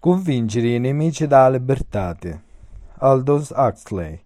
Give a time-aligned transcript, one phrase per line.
[0.00, 2.16] Sconfiggere i nemici dalla libertà.
[2.98, 4.16] Aldous Huxley.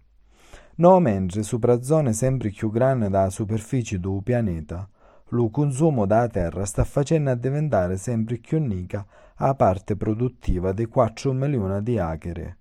[0.75, 4.89] No mentre sopra zone sempre più grandi della superficie del pianeta,
[5.29, 9.05] lo consumo della terra sta facendo diventare sempre più unica
[9.37, 12.57] la parte produttiva di 4 milioni di acre.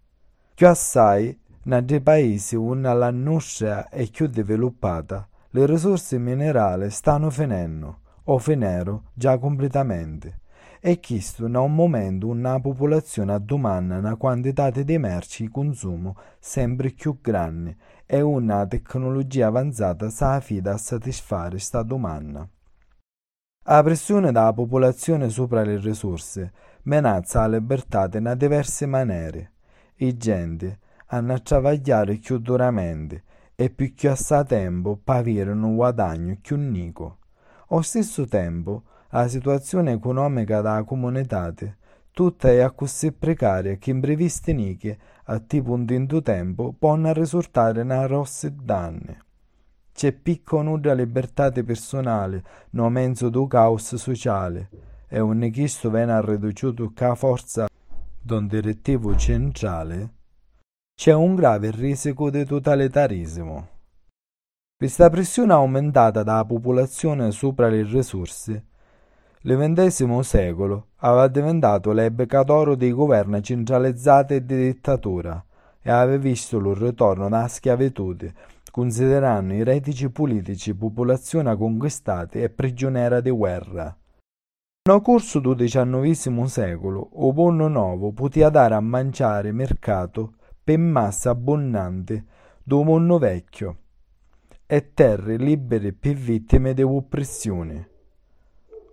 [0.55, 8.01] Più assai, nei paesi dove la nostra è più sviluppata, le risorse minerali stanno finendo,
[8.25, 10.41] o finendo già completamente
[10.85, 16.91] e questo in un momento una popolazione domanda una quantità di merci di consumo sempre
[16.91, 22.49] più grande e una tecnologia avanzata si affida a soddisfare questa domanda.
[23.65, 26.53] La pressione della popolazione sopra le risorse
[26.83, 29.53] minaccia la libertà in diverse maniere.
[29.99, 33.23] I gente hanno a lavorare più duramente
[33.55, 37.19] e più che a tempo per un guadagno più unico.
[37.69, 38.83] Allo stesso tempo,
[39.15, 41.53] la situazione economica della comunità
[42.11, 48.07] tutta è così precaria che imprevisti niche a tipo un tinto tempo possono risultare una
[48.07, 49.15] rosse danni.
[49.93, 54.71] C'è picco nuda libertà personale no mezzo do caos sociale
[55.09, 57.69] e un questo viene ridotto a forza
[58.19, 60.15] d'un direttivo centrale
[60.95, 63.69] c'è un grave risiko di totalitarismo.
[64.77, 68.71] Questa pressione aumentata dalla popolazione sopra le risorse
[69.45, 75.45] il XX secolo aveva diventato l'epoca d'oro dei governi centralizzati e di dittatura
[75.83, 78.15] e aveva visto il ritorno dalla schiavitù,
[78.71, 83.97] considerando i retici politici popolazione conquistata e prigioniera di guerra.
[84.89, 91.31] Nel corso del XIX secolo, il buono nuovo poteva dare a mangiare mercato per massa
[91.31, 92.25] abbondante
[92.63, 93.77] do mondo vecchio
[94.67, 97.92] e terre libere per vittime di oppressione.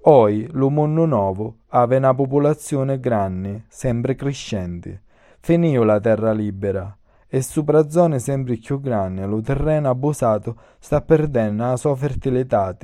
[0.04, 5.02] Oggi lo mondo nuovo ave una popolazione grande, sempre crescente.
[5.42, 11.64] Finì la terra libera e sopra zone sempre più grandi lo terreno abusato sta perdendo
[11.66, 12.76] la sua fertilità.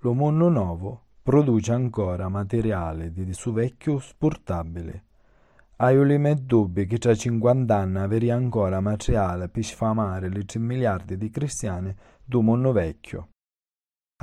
[0.00, 5.04] Lo mondo nuovo produce ancora materiale di suo vecchio sportabile.
[5.76, 11.16] Hai limite dubbi che tra 50 anni averi ancora materiale per sfamare le 3 miliardi
[11.16, 13.28] di cristiani do mondo vecchio.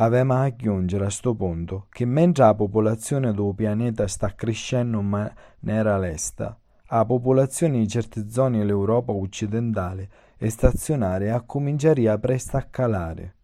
[0.01, 5.07] Avevamo a aggiungere a questo punto che mentre la popolazione del pianeta sta crescendo in
[5.07, 12.61] maniera lesta, la popolazione di certe zone dell'Europa occidentale è stazionaria e cominceria presto a
[12.61, 13.35] calare.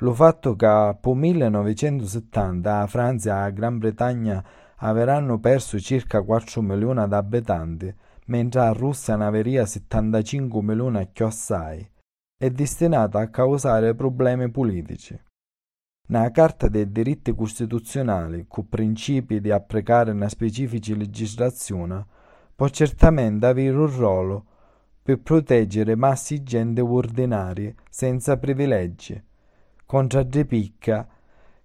[0.00, 4.44] Lo fatto che dopo 1970 la Francia e la Gran Bretagna
[4.78, 7.94] avranno perso circa 4 milioni di abitanti,
[8.26, 11.88] mentre la Russia ne averia 75 milioni a assai,
[12.36, 15.16] è destinata a causare problemi politici.
[16.08, 22.06] Nella Carta dei diritti costituzionali, con principi di applicare una specifica legislazione,
[22.54, 24.44] può certamente avere un ruolo
[25.02, 29.20] per proteggere massi gente ordinarie senza privilegi,
[29.84, 31.08] contro le picca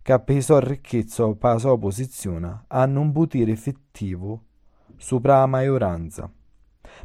[0.02, 4.44] che per sua ricchezza o per sua posizione hanno un potere effettivo
[4.98, 6.32] sopra la maggioranza.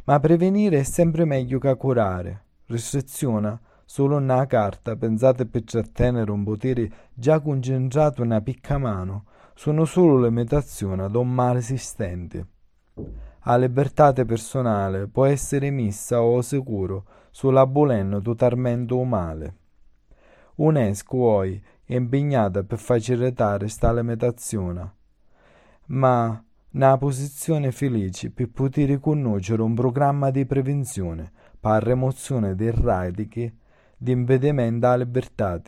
[0.05, 2.43] Ma prevenire è sempre meglio che curare.
[2.65, 9.23] Restriziona solo una carta pensate per trattenere un potere già concentrato in una picca mano
[9.55, 12.47] sono solo limitazioni ad un male esistente.
[13.43, 19.55] La libertà personale può essere messa o sicuro sull'abolendo totalmente o male.
[20.55, 24.93] UNESCO oggi è impegnata per facilitare questa limitazione,
[25.85, 32.73] ma una posizione felice per poter conoscere un programma di prevenzione per la rimozione dei
[32.75, 33.65] radici
[33.97, 35.59] di impedimento alla libertà.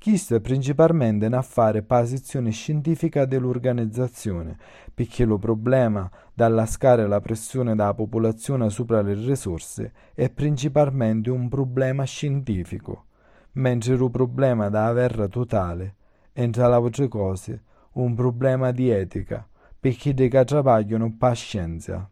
[0.00, 4.56] Questo è principalmente un affare posizione scientifica dell'organizzazione,
[4.92, 12.04] perché il problema dall'ascare la pressione della popolazione sopra le risorse è principalmente un problema
[12.04, 13.06] scientifico,
[13.52, 15.96] mentre il problema della guerra totale
[16.32, 19.46] è, tra le altre cose, un problema di etica,
[19.78, 22.10] perché dei che lavorano per scienza,